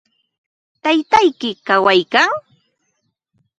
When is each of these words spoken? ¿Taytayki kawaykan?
¿Taytayki 0.83 1.49
kawaykan? 1.67 2.29